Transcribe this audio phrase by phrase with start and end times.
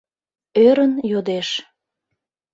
[0.65, 1.49] Ӧрын йодеш: